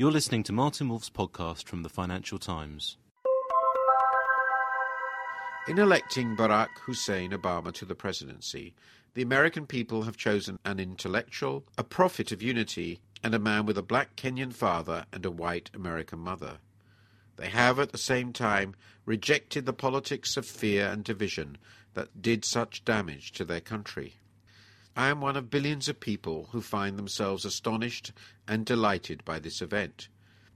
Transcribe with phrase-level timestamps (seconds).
[0.00, 2.98] You're listening to Martin Wolf's podcast from the Financial Times.
[5.66, 8.76] In electing Barack Hussein Obama to the presidency,
[9.14, 13.76] the American people have chosen an intellectual, a prophet of unity, and a man with
[13.76, 16.58] a black Kenyan father and a white American mother.
[17.34, 21.58] They have at the same time rejected the politics of fear and division
[21.94, 24.14] that did such damage to their country.
[24.98, 28.10] I am one of billions of people who find themselves astonished
[28.48, 30.08] and delighted by this event.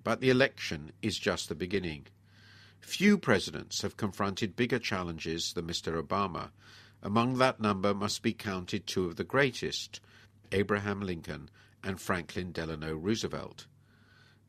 [0.02, 2.08] But the election is just the beginning.
[2.80, 6.02] Few presidents have confronted bigger challenges than Mr.
[6.02, 6.50] Obama,
[7.04, 10.00] among that number must be counted two of the greatest,
[10.50, 11.48] Abraham Lincoln
[11.84, 13.66] and Franklin Delano Roosevelt.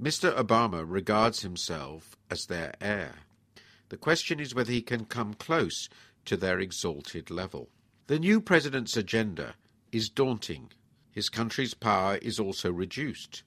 [0.01, 0.35] Mr.
[0.35, 3.13] Obama regards himself as their heir.
[3.89, 5.87] The question is whether he can come close
[6.25, 7.69] to their exalted level.
[8.07, 9.53] The new president's agenda
[9.93, 10.71] is daunting.
[11.11, 13.43] His country's power is also reduced.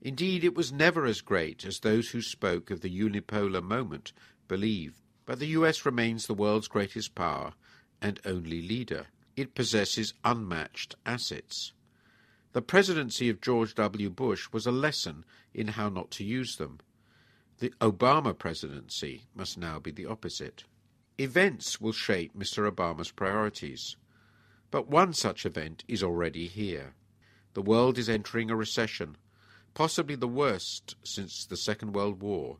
[0.00, 4.12] Indeed, it was never as great as those who spoke of the unipolar moment
[4.48, 4.96] believed.
[5.26, 7.52] But the US remains the world's greatest power
[8.00, 9.06] and only leader.
[9.36, 11.72] It possesses unmatched assets.
[12.52, 14.10] The presidency of George W.
[14.10, 16.78] Bush was a lesson in how not to use them.
[17.58, 20.64] The Obama presidency must now be the opposite.
[21.18, 22.70] Events will shape Mr.
[22.70, 23.96] Obama's priorities.
[24.74, 26.96] But one such event is already here.
[27.52, 29.16] The world is entering a recession,
[29.72, 32.58] possibly the worst since the Second World War.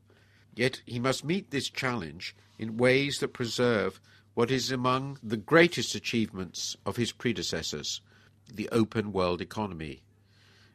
[0.55, 4.01] Yet he must meet this challenge in ways that preserve
[4.35, 8.01] what is among the greatest achievements of his predecessors,
[8.47, 10.05] the open world economy.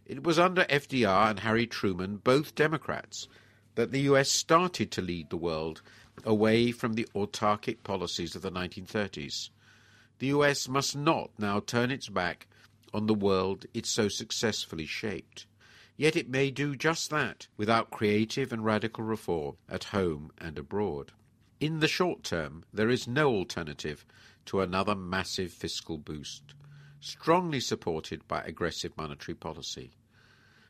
[0.05, 3.29] It was under FDR and Harry Truman, both Democrats,
[3.75, 5.83] that the US started to lead the world
[6.25, 9.51] away from the autarkic policies of the 1930s.
[10.19, 12.47] The US must not now turn its back
[12.93, 15.45] on the world it so successfully shaped.
[15.95, 21.13] Yet it may do just that without creative and radical reform at home and abroad.
[21.59, 24.05] In the short term, there is no alternative
[24.45, 26.53] to another massive fiscal boost,
[26.99, 29.91] strongly supported by aggressive monetary policy.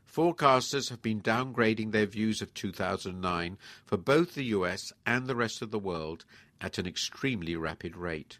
[0.06, 5.62] Forecasters have been downgrading their views of 2009 for both the US and the rest
[5.62, 6.26] of the world
[6.59, 8.40] at an extremely rapid rate.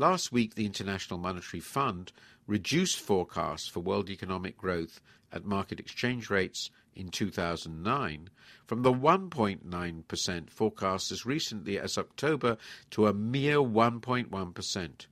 [0.00, 2.10] Last week, the International Monetary Fund
[2.46, 8.30] reduced forecasts for world economic growth at market exchange rates in 2009
[8.64, 12.56] from the 1.9% forecast as recently as October
[12.92, 15.06] to a mere 1.1%.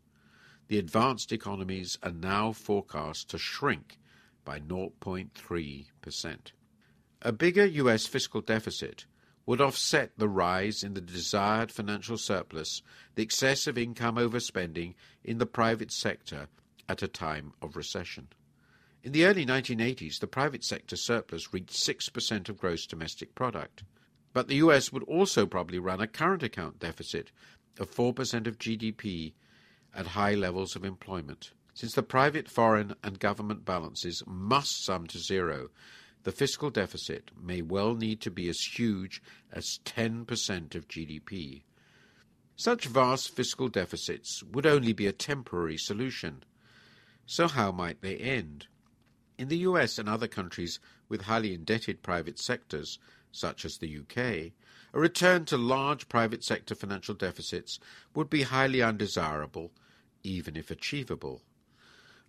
[0.69, 3.99] The advanced economies are now forecast to shrink
[4.43, 6.39] by 0.3%.
[7.21, 9.05] A bigger US fiscal deficit
[9.49, 12.83] would offset the rise in the desired financial surplus,
[13.15, 14.93] the excessive income overspending
[15.25, 16.49] in the private sector
[16.87, 18.29] at a time of recession.
[19.03, 23.85] In the early 1980s, the private sector surplus reached 6% of gross domestic product.
[24.35, 27.33] But the US would also probably run a current account deficit
[27.79, 29.33] of 4% of GDP
[29.95, 31.53] at high levels of employment.
[31.73, 35.71] Since the private, foreign, and government balances must sum to zero,
[36.29, 41.63] the fiscal deficit may well need to be as huge as 10% of GDP.
[42.55, 46.43] Such vast fiscal deficits would only be a temporary solution.
[47.25, 48.67] So, how might they end?
[49.39, 52.99] In the US and other countries with highly indebted private sectors,
[53.33, 54.53] such as the UK,
[54.93, 57.79] a return to large private sector financial deficits
[58.15, 59.73] would be highly undesirable,
[60.23, 61.41] even if achievable.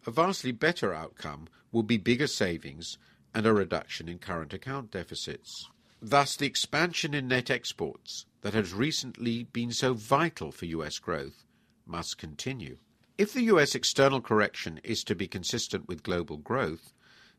[0.07, 2.97] A vastly better outcome would be bigger savings
[3.33, 5.69] and a reduction in current account deficits.
[6.01, 11.45] Thus, the expansion in net exports that has recently been so vital for US growth
[11.85, 12.77] must continue.
[13.17, 16.93] If the US external correction is to be consistent with global growth,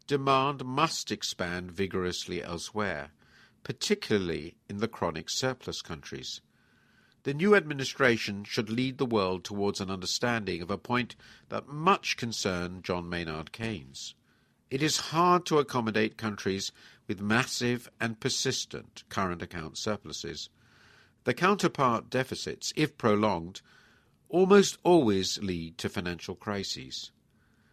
[0.07, 3.13] demand must expand vigorously elsewhere,
[3.65, 6.41] particularly in the chronic surplus countries.
[7.23, 11.17] The new administration should lead the world towards an understanding of a point
[11.49, 14.15] that much concerned John Maynard Keynes.
[14.71, 16.71] It is hard to accommodate countries
[17.09, 20.49] with massive and persistent current account surpluses.
[21.25, 23.63] The counterpart deficits, if prolonged,
[24.29, 27.11] almost always lead to financial crises.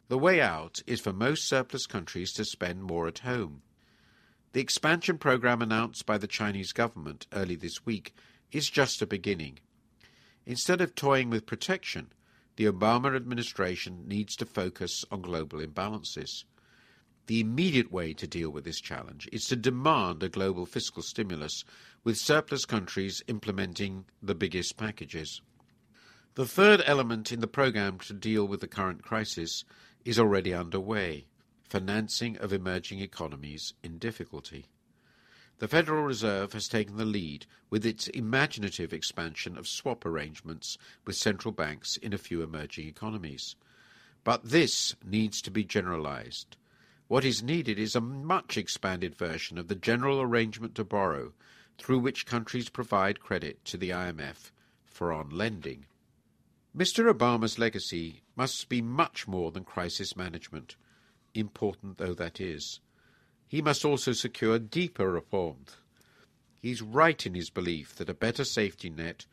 [0.08, 3.62] The way out is for most surplus countries to spend more at home.
[4.54, 8.16] The expansion program announced by the Chinese government early this week
[8.52, 9.60] is just a beginning.
[10.48, 12.12] Instead of toying with protection,
[12.56, 16.44] the Obama administration needs to focus on global imbalances.
[17.28, 21.66] The immediate way to deal with this challenge is to demand a global fiscal stimulus,
[22.04, 25.42] with surplus countries implementing the biggest packages.
[26.36, 29.66] The third element in the program to deal with the current crisis
[30.06, 31.28] is already underway
[31.68, 34.68] financing of emerging economies in difficulty.
[35.60, 41.18] The Federal Reserve has taken the lead with its imaginative expansion of swap arrangements with
[41.18, 43.56] central banks in a few emerging economies.
[44.24, 46.56] But this needs to be generalized.
[47.08, 51.34] What is needed is a much expanded version of the general arrangement to borrow,
[51.78, 54.52] through which countries provide credit to the IMF
[54.84, 55.86] for on lending.
[56.76, 57.12] Mr.
[57.12, 60.76] Obama's legacy must be much more than crisis management,
[61.34, 62.82] important though that is.
[63.48, 65.78] He must also secure deeper reforms.
[66.62, 69.26] He's right in his belief that a better safety net,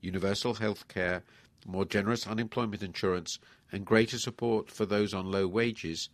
[0.00, 1.22] universal health care,
[1.64, 3.38] more generous unemployment insurance,
[3.70, 6.08] and greater support for those on low wages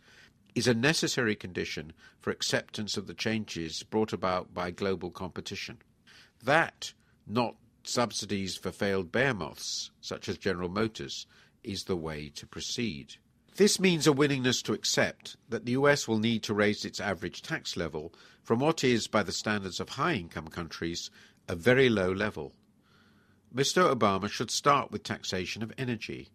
[0.57, 5.77] is a necessary condition for acceptance of the changes brought about by global competition.
[6.43, 6.93] That,
[7.27, 11.27] not subsidies for failed behemoths, such as General Motors,
[11.63, 13.17] is the way to proceed.
[13.57, 17.43] This means a willingness to accept that the US will need to raise its average
[17.43, 18.11] tax level
[18.41, 21.11] from what is, by the standards of high income countries,
[21.47, 22.53] a very low level.
[23.53, 23.93] Mr.
[23.95, 26.29] Obama should start with taxation of energy.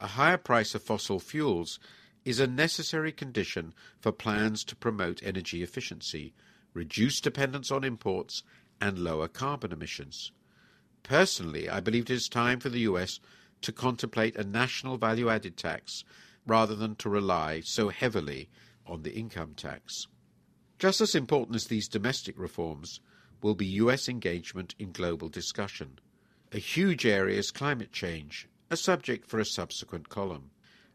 [0.00, 1.78] A higher price of fossil fuels
[2.24, 6.34] is a necessary condition for plans to promote energy efficiency,
[6.74, 8.42] reduce dependence on imports,
[8.80, 10.32] and lower carbon emissions.
[11.02, 13.20] Personally, I believe it is time for the US
[13.62, 16.04] to contemplate a national value added tax
[16.46, 18.48] rather than to rely so heavily
[18.86, 20.06] on the income tax.
[20.78, 23.00] Just as important as these domestic reforms
[23.42, 25.98] will be US engagement in global discussion.
[26.52, 30.50] A huge area is climate change, a subject for a subsequent column.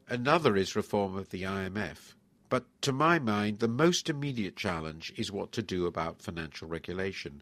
[0.09, 2.13] Another is reform of the IMF.
[2.49, 7.41] But to my mind, the most immediate challenge is what to do about financial regulation.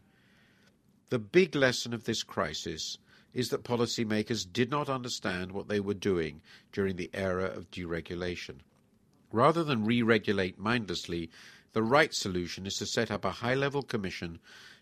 [1.10, 2.98] The big lesson of this crisis
[3.34, 8.60] is that policymakers did not understand what they were doing during the era of deregulation.
[9.32, 11.30] Rather than re regulate mindlessly,
[11.72, 14.38] the right solution is to set up a high level commission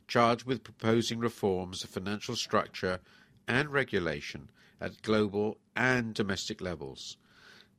[0.06, 3.00] charged with proposing reforms of financial structure
[3.49, 4.50] and regulation
[4.81, 7.17] at global and domestic levels.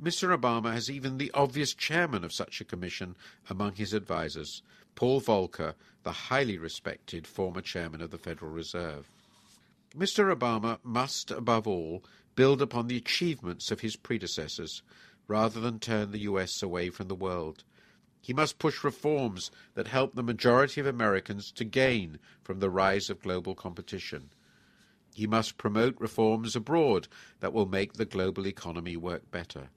[0.02, 0.36] Mr.
[0.36, 3.16] Obama has even the obvious chairman of such a commission
[3.48, 4.64] among his advisers,
[4.96, 9.12] Paul Volcker, the highly respected former chairman of the Federal Reserve.
[9.96, 10.36] Mr.
[10.36, 12.04] Obama must, above all,
[12.36, 14.82] build upon the achievements of his predecessors,
[15.28, 17.64] rather than turn the US away from the world.
[18.22, 23.12] He must push reforms that help the majority of Americans to gain from the rise
[23.12, 24.32] of global competition.
[25.14, 27.08] He must promote reforms abroad
[27.40, 29.70] that will make the global economy work better.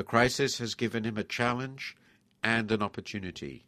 [0.00, 1.94] The crisis has given him a challenge
[2.42, 3.66] and an opportunity.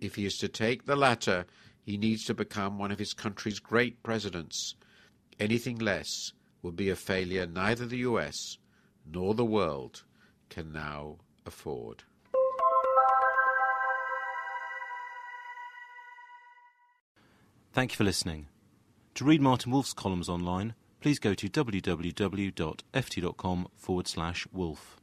[0.00, 1.44] If he is to take the latter,
[1.82, 4.76] he needs to become one of his country's great presidents
[5.40, 6.32] Anything less
[6.62, 8.58] would be a failure neither the US
[9.04, 10.04] nor the world
[10.50, 12.04] can now afford.
[17.72, 18.46] Thank you for listening.
[19.16, 22.08] To read Martin Wolf's columns online, please go to www.ft.com
[23.74, 25.00] forward slash wolf.